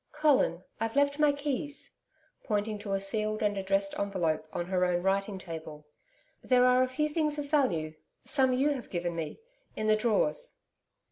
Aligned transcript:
'Colin 0.13 0.63
I've 0.79 0.95
left 0.95 1.19
my 1.19 1.31
keys,' 1.31 1.91
pointing 2.43 2.79
to 2.79 2.93
a 2.93 2.99
sealed 2.99 3.43
and 3.43 3.55
addressed 3.55 3.93
envelope 3.99 4.47
on 4.51 4.65
her 4.65 4.83
own 4.83 5.03
writing 5.03 5.37
table. 5.37 5.85
'There 6.43 6.65
are 6.65 6.81
a 6.81 6.87
few 6.87 7.07
things 7.07 7.37
of 7.37 7.51
value 7.51 7.93
some 8.25 8.51
you 8.51 8.69
have 8.71 8.89
given 8.89 9.15
me 9.15 9.39
in 9.75 9.85
the 9.85 9.95
drawers.' 9.95 10.55